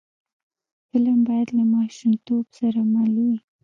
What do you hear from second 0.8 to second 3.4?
فلم باید له ماشومتوب سره مل وي